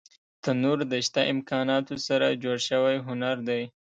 تنور 0.43 0.79
د 0.91 0.93
شته 1.07 1.21
امکاناتو 1.33 1.95
سره 2.07 2.39
جوړ 2.43 2.57
شوی 2.69 2.95
هنر 3.07 3.37
دی 3.47 3.63